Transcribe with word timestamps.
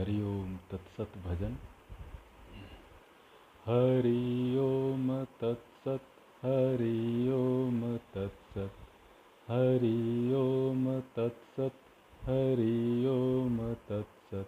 हरि 0.00 0.22
ओम 0.22 0.56
तत्सत 0.56 1.18
भजन। 1.26 1.52
हरि 3.66 4.56
ओम 4.58 5.24
तत्सत, 5.24 6.00
हरि 6.42 7.28
ओम 7.32 7.96
तत्सत, 7.96 8.72
हरि 9.50 10.32
ओम 10.34 11.00
तत्सत, 11.00 11.72
हरि 12.24 13.06
ओम 13.06 13.72
तत्सत। 13.72 14.46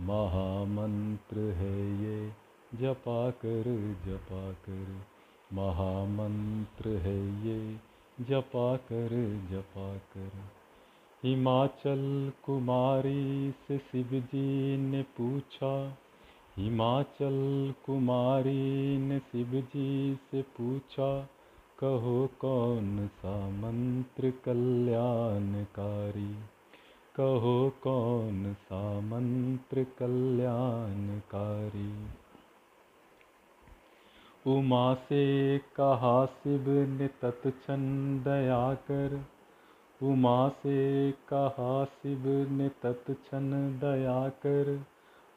महामंत्र 0.00 1.38
है 1.38 2.02
ये 2.02 2.32
जपा 2.74 3.30
कर 3.30 3.62
जपा 4.06 4.52
कर 4.52 5.00
महामंत्र 5.52 6.88
है 6.88 7.46
ये 7.46 7.76
जपा 8.20 8.76
कर 8.76 9.08
जपा 9.50 9.96
कर 9.96 10.30
हिमाचल 11.22 12.32
कुमारी 12.44 13.50
से 13.50 13.78
शिव 13.78 14.04
जी 14.04 14.76
ने 14.76 15.02
पूछा। 15.02 15.98
हिमाचल 16.56 17.74
कुमारी 17.86 18.98
ने 18.98 19.18
शिव 19.18 19.46
जी 19.46 20.18
से 20.30 20.42
पूछा, 20.42 21.28
कहो 21.78 22.28
कौन 22.40 23.06
सा 23.06 23.48
मंत्र 23.48 24.30
कल्याणकारी? 24.30 26.36
कहो 27.16 27.72
कौन 27.82 28.54
सा 28.54 29.00
मंत्र 29.00 29.86
कल्याणकारी? 29.98 32.06
उमा 34.46 34.94
से 34.94 35.58
कहा, 35.58 36.26
शिव 36.26 36.70
ने 36.70 37.06
तत्न 37.06 38.20
दया 38.24 38.74
कर 38.74 39.35
उमा 40.02 40.48
से 40.48 41.12
कहा, 41.12 41.84
शिव 41.84 42.50
ने 42.50 42.68
तत्न 42.68 43.78
दया 43.80 44.28
कर, 44.28 44.84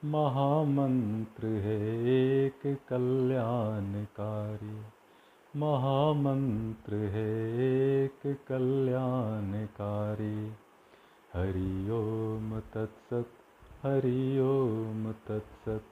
महामंत्र 0.06 1.48
है 1.48 2.06
एक 2.06 2.78
कल्याणकारी। 2.90 4.82
महामंत्र 5.60 6.96
है 6.96 7.58
एक 7.58 8.38
कल्याणकारी। 8.48 10.52
हरि 11.34 11.92
ओम 11.92 12.60
तत्सत, 12.60 13.26
हरि 13.84 14.40
ओम 14.40 15.12
तत्सत, 15.12 15.84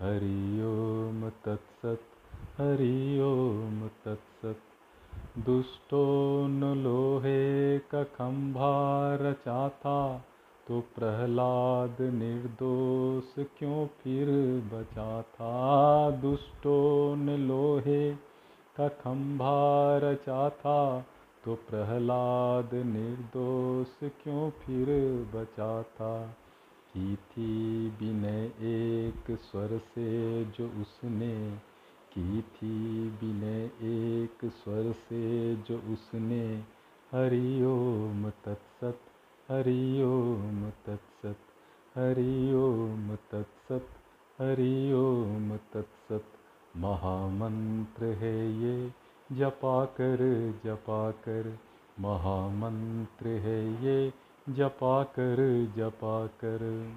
हरि 0.00 0.62
ओम 0.62 1.28
तत्सत, 1.28 2.00
हरि 2.60 3.20
ओम 3.20 3.88
तत्सत। 3.88 4.56
दुष्टो 5.38 6.46
लोहे 6.48 6.88
का 6.88 7.07
खंभा 8.18 9.14
रचा 9.14 9.68
था 9.68 10.24
तो 10.68 10.80
प्रहलाद 10.80 11.96
निर्दोष 12.00 13.44
क्यों 13.58 13.86
फिर 13.86 14.28
बचा 14.72 15.22
था 15.22 16.10
दुष्टों 16.10 17.16
ने 17.16 17.36
लोहे 17.36 18.14
का 18.76 18.88
खंभा 18.88 19.98
रचा 19.98 20.48
था 20.48 21.06
तो 21.44 21.54
प्रहलाद 21.54 22.74
निर्दोष 22.74 24.10
क्यों 24.22 24.50
फिर 24.50 24.86
बचा 25.34 25.82
था 25.82 26.26
की 26.92 27.16
थी 27.16 27.90
बिनय 27.90 28.44
एक 28.62 29.30
स्वर 29.30 29.78
से 29.78 30.44
जो 30.44 30.68
उसने, 30.68 31.50
की 32.12 32.42
थी 32.42 33.08
बिनय 33.10 33.64
एक 33.82 34.44
स्वर 34.44 34.92
से 34.92 35.56
जो 35.56 35.78
उसने 35.78 36.77
हरिओम 37.14 38.30
तत्सत, 38.30 38.98
हरि 39.50 40.02
ओम 40.02 40.70
तत्सत, 40.70 41.36
हरि 41.94 42.54
ओम 42.54 43.14
तत्सत, 43.14 43.88
हरि 44.40 44.92
ओम 44.92 45.56
तत्सत। 45.56 46.24
महामंत्र 46.76 48.04
है 48.04 48.52
ये, 48.52 48.92
जपा 49.32 49.84
कर 49.84 50.18
जपा 50.64 51.10
कर। 51.10 51.58
महामंत्र 52.00 53.28
है 53.28 53.84
ये, 53.84 54.12
जपा 54.48 55.02
कर 55.02 55.66
जपा 55.76 56.26
कर। 56.26 56.92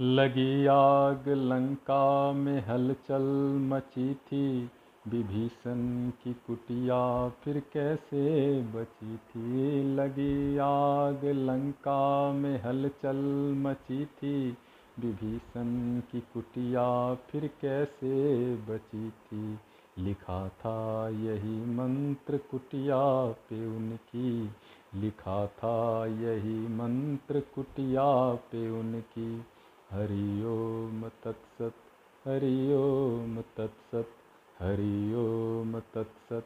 लगी 0.00 0.66
आग 0.66 1.28
लंका 1.28 2.32
में 2.32 2.64
हलचल 2.66 3.58
मची 3.58 4.14
थी 4.14 4.70
विभीषण 5.08 6.10
की 6.10 6.32
कुटिया 6.34 7.28
फिर 7.28 7.62
कैसे 7.72 8.62
बची 8.62 9.16
थी? 9.16 9.82
लगी 9.94 10.58
आग 10.58 11.24
लंका 11.24 12.32
में 12.32 12.62
हलचल 12.62 13.16
मची 13.56 14.04
थी। 14.04 14.50
विभीषण 14.98 16.00
की 16.00 16.20
कुटिया 16.20 17.14
फिर 17.14 17.50
कैसे 17.60 18.54
बची 18.56 19.10
थी? 19.10 19.58
लिखा 19.98 20.48
था 20.48 21.08
यही 21.08 21.74
मंत्र 21.74 22.36
कुटिया 22.36 23.26
पे 23.26 23.76
उनकी। 23.76 24.50
लिखा 24.94 25.46
था 25.46 26.06
यही 26.06 26.68
मंत्र 26.68 27.40
कुटिया 27.40 28.34
पे 28.34 28.70
उनकी। 28.70 29.44
हरिओम 29.90 31.08
तत्सत 31.08 31.72
हरिओम 32.28 33.40
तत्सत। 33.40 34.06
हरि 34.62 35.14
ओम 35.14 35.78
तत्सत, 35.78 36.44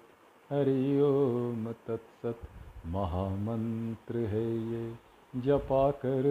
हरि 0.52 1.00
ओम 1.00 1.72
तत्सत। 1.72 2.36
महामंत्र 2.86 4.16
है 4.16 4.58
ये 4.72 4.94
जपा 5.36 5.90
कर 5.90 6.22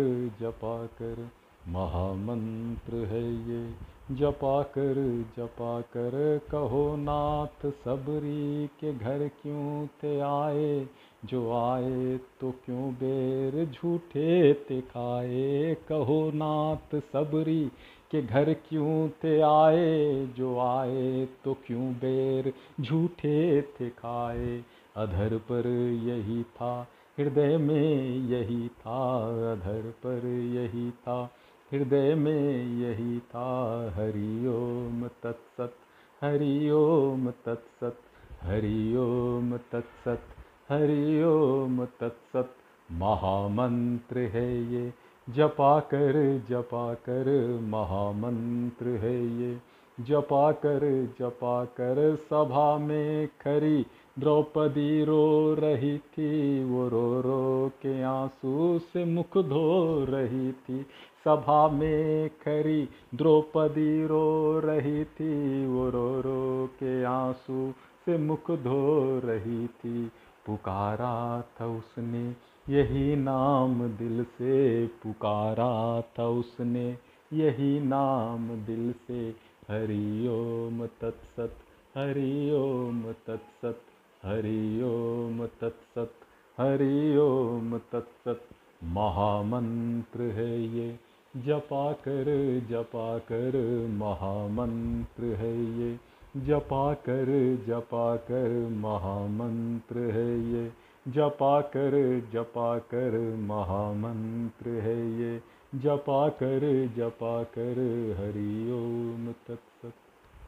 जपा 0.42 0.86
कर 0.86 1.30
महामंत्र 1.68 2.96
है 2.96 3.34
ये 3.50 3.72
जपा 4.12 4.64
कर 4.64 5.26
जपा 5.38 5.82
कर 5.82 6.40
कहो 6.52 6.96
नाथ, 6.96 7.72
सबरी 7.72 8.68
के 8.68 8.94
घर 8.94 9.28
क्यों 9.28 9.88
थे 9.88 10.20
आए? 10.20 10.88
जो 11.26 11.52
आए 11.52 12.18
तो 12.18 12.54
क्यों 12.66 12.94
बेर 12.94 13.66
झूठे 13.66 14.54
ते 14.54 14.82
खाए? 14.82 15.78
कहो 15.90 16.32
नाथ, 16.36 17.00
सबरी 17.00 17.72
कि 18.14 18.22
घर 18.22 18.54
क्यों 18.54 19.10
थे 19.10 19.42
आए, 19.42 20.26
जो 20.26 20.60
आए 20.60 21.28
तो 21.44 21.54
क्यों 21.54 21.94
बेर 21.94 22.54
झूठे 22.82 23.62
थे 23.62 23.90
खाए। 23.90 24.64
अधर 24.98 25.38
पर 25.38 25.68
यही 26.04 26.44
था, 26.44 26.88
हृदय 27.20 27.58
में 27.58 28.18
यही 28.18 28.68
था, 28.68 29.20
अधर 29.52 29.94
पर 30.06 30.28
यही 30.28 30.92
था, 30.92 31.30
हृदय 31.72 32.16
में 32.16 32.66
यही 32.66 33.20
था। 33.20 33.50
हरि 33.96 34.48
ओम 34.48 35.08
तत्सत, 35.08 35.74
हरि 36.22 36.70
ओम 36.70 37.30
तत्सत 37.30 37.98
हरिओम 38.44 39.58
तत्सत 39.58 40.22
हरिओम 40.70 41.86
तत्सत। 41.86 42.56
महामंत्र 42.92 44.18
है 44.18 44.74
ये 44.74 44.94
जपा 45.30 45.80
कर 45.80 46.44
जपा 46.50 46.94
कर 46.94 47.60
महामंत्र 47.64 48.88
है 48.88 49.26
ये। 49.42 49.58
जपा 50.00 50.52
कर 50.52 51.14
जपा 51.20 51.66
कर 51.66 52.16
सभा 52.16 52.78
में 52.78 53.28
खरी 53.28 53.86
द्रौपदी 54.20 55.04
रो 55.04 55.54
रही 55.60 55.98
थी। 55.98 56.64
वो 56.64 56.88
रो 56.90 57.22
रो 57.22 57.72
के 57.82 58.04
आँसू 58.04 58.80
से 58.80 59.06
मुख 59.06 59.38
धो 59.38 60.06
रही 60.10 60.52
थी। 60.52 60.86
सभा 61.26 61.68
में 61.68 62.30
खरी 62.30 62.90
द्रौपदी 63.16 64.06
रो 64.06 64.60
रही 64.60 65.06
थी। 65.06 65.66
वो 65.68 65.90
रो 65.90 66.22
रो 66.22 66.70
के 66.74 67.04
आँसू 67.04 67.74
से 68.06 68.18
मुख 68.18 68.52
धो 68.52 69.22
रही 69.26 69.68
थी। 69.68 70.12
पुकारा 70.46 71.42
था 71.42 71.66
उसने 71.66 72.53
यही 72.70 73.16
नाम 73.16 73.88
दिल 73.88 74.24
से 74.24 74.88
पुकारा 74.88 76.02
था 76.02 76.28
उसने। 76.28 76.98
यही 77.34 77.80
नाम 77.80 78.48
दिल 78.48 78.94
से, 79.08 79.36
हरि 79.68 80.28
ओम 80.28 80.86
तत्सत, 80.86 81.56
हरि 81.98 82.52
ओम 82.52 83.12
तत्सत, 83.12 83.82
हरि 84.24 84.82
ओम 84.84 85.46
तत्सत, 85.46 86.12
हरि 86.60 87.18
ओम 87.18 87.78
तत्सत। 87.78 88.42
महामंत्र 88.84 90.22
है 90.22 90.62
ये 90.62 91.00
जपा 91.38 91.94
कर 91.94 92.60
जपा 92.70 93.18
कर 93.18 93.88
महामंत्र 93.88 95.24
है 95.24 95.80
ये 95.80 96.00
जपा 96.38 96.94
कर 96.94 97.56
जपा 97.68 98.16
कर 98.16 98.70
महामंत्र 98.70 99.98
है 99.98 100.54
ये। 100.54 100.83
जपा 101.08 101.62
कर 101.62 102.22
जपा 102.34 102.80
कर 102.80 103.36
महामंत्र 103.36 104.70
है 104.70 105.12
ये। 105.12 105.42
जपा 105.76 106.30
कर 106.30 106.88
जपा 106.98 107.44
कर 107.44 107.80
हरि 108.20 108.72
ओम 108.72 109.32
तत्सत, 109.32 109.94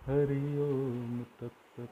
हरि 0.06 0.58
ओम 0.58 1.26
तत्सत। 1.42 1.90